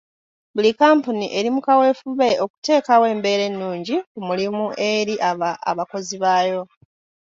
Buli 0.53 0.71
Kampuni 0.79 1.25
eri 1.37 1.49
mu 1.55 1.61
kawefube 1.67 2.27
okuteekawo 2.43 3.05
embeera 3.13 3.43
ennungi 3.49 3.95
ku 4.11 4.19
mulimu 4.27 4.65
eri 4.91 5.15
abakozi 5.69 6.15
baayo. 6.23 6.61